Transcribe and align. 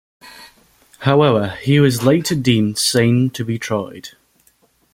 However, 1.01 1.49
he 1.61 1.79
was 1.79 2.01
later 2.03 2.33
deemed 2.33 2.79
sane 2.79 3.29
to 3.29 3.45
be 3.45 3.59
tried. 3.59 4.09